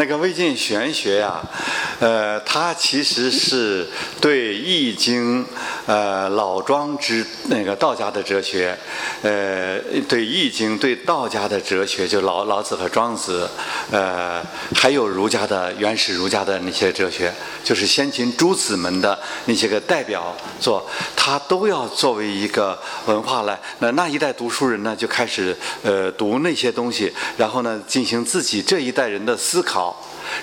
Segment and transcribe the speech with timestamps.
[0.00, 1.42] 那个魏晋玄学呀，
[1.98, 3.86] 呃，它其实是
[4.18, 5.44] 对《易经》
[5.84, 8.74] 呃老庄之那个道家的哲学，
[9.20, 9.78] 呃，
[10.08, 13.46] 对《易经》对道家的哲学，就老老子和庄子，
[13.90, 14.42] 呃，
[14.74, 17.30] 还有儒家的原始儒家的那些哲学，
[17.62, 23.60] 就是先秦诸子们的那些个代表作，它都要作为一个文化来。
[23.80, 29.89] 那那一代读书人呢，就开始呃读那些东西，然后呢进行自己这一代人的思考。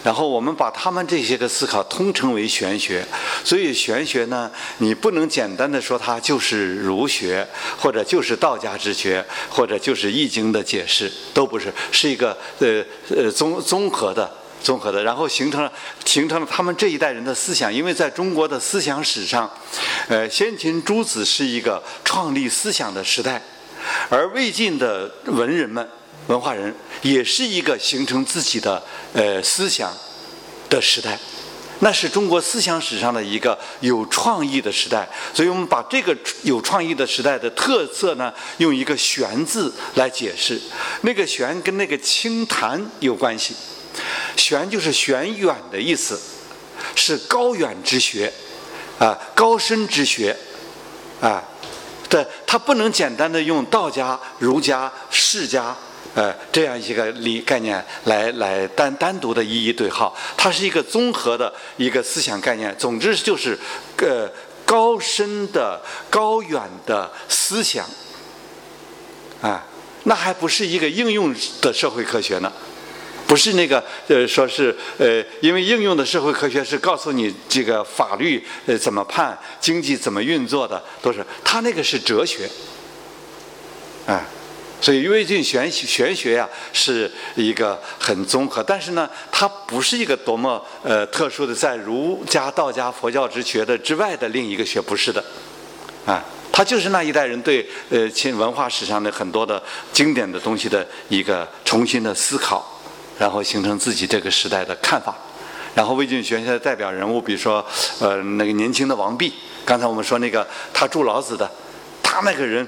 [0.04, 3.06] 然后我们把他们这些个思考通称为玄学，
[3.44, 7.48] 所以玄学呢，你不能简单的说它就是儒学，
[7.80, 14.30] 或者就是道家之学，或者就是易经的解释，都不是，是一个呃呃综综合的
[14.62, 15.72] 综合的，然后形成了
[16.06, 19.50] 形成了他们这一代人的思想，因为在中国的思想史上，
[20.08, 23.42] 呃先秦诸子是一个创立思想的时代，
[24.10, 25.88] 而魏晋的文人们。
[26.28, 28.82] 文化人也是一个形成自己的
[29.14, 29.92] 呃思想
[30.70, 31.18] 的时代，
[31.80, 35.08] 那是中国思想史上的一个有创意的时代。
[35.34, 40.60] 所以我们把这个有创意的时代的特色呢，用一个“玄”字来解释。
[41.02, 43.56] 那个“玄”跟那个清谈有关系
[44.36, 46.20] ，“玄”就是玄远的意思，
[46.96, 48.34] 是高远之学，
[49.00, 50.36] 啊，高深之学，
[51.22, 51.42] 啊，
[52.10, 55.74] 对，它不能简单的用道家、儒家、释家。
[56.16, 62.76] 呃，这样一个理概念来来单单独的一一对号，它是一个综合的一个思想概念。
[62.76, 63.56] 总之就是，
[63.98, 64.28] 呃，
[64.66, 65.80] 高深的、
[66.10, 67.86] 高远的思想，
[69.42, 69.64] 啊，
[70.06, 72.52] 那还不是一个应用的社会科学呢，
[73.28, 82.50] 不是那个呃，说是呃，因为应用的社会科学是告诉你这个法律呃怎么判，经济怎么运作的，都是他那个是哲学，
[84.08, 84.26] 啊。
[84.80, 95.24] 所以魏晋玄玄学呀，是一个很综合，但是呢，它不是一个多么呃特殊的，在儒家、道家、佛教之学的之外的另一个学，不是的，
[96.06, 102.80] 啊，它就是那一代人对呃秦文化史上的很多的经典的东西的一个重新的思考，
[103.18, 105.16] 然后形成自己这个时代的看法。
[105.74, 107.66] 然后魏晋玄学的代表人物，比如说
[108.00, 109.34] 呃那个年轻的王弼，
[109.66, 111.50] 刚才我们说那个他助老子的，
[112.04, 112.66] 他那个人。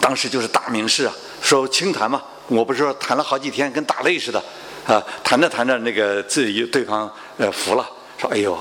[0.00, 1.14] 当时就是大名士啊，
[1.46, 4.42] 说清谈嘛，我不是说谈了好几天，跟打擂似的，
[4.84, 8.58] 啊，谈着谈着那个自己对方呃服了，说哎呦，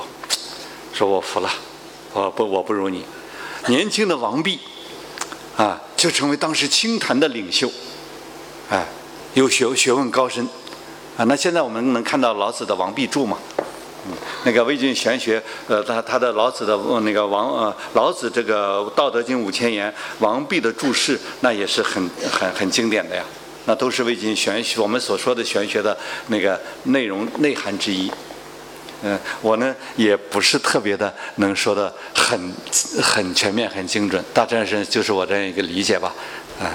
[0.94, 1.50] 说我服了，
[2.14, 3.04] 我不我不如你，
[3.66, 4.60] 年轻的王弼，
[5.58, 7.72] 啊，就成为当时清谈的领袖，
[8.70, 8.86] 哎，
[9.34, 10.48] 有学学问高深，
[11.18, 13.40] 啊，那现在我们能看到老子的王弼注嘛？
[14.44, 23.24] 那个魏晋玄学，呃，他他的老子的那个王呃老子这个《道德经》五千言，王弼的注释，那也是很很很经典的呀。
[23.66, 28.12] 那都是魏晋玄学，我们所说的玄学的那个内容内涵之一。
[29.02, 32.54] 嗯，我呢也不是特别的能说的很
[33.02, 36.14] 很全面、很精准，大致上是就是我这样一个理解吧，
[36.60, 36.74] 啊。